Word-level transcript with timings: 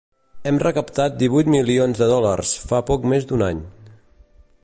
Hem 0.51 0.55
recaptat 0.61 1.19
divuit 1.19 1.51
milions 1.57 2.01
de 2.01 2.09
dòlars, 2.13 2.55
fa 2.71 2.81
poc 2.89 3.07
més 3.13 3.31
d’un 3.33 3.45
any. 3.51 3.61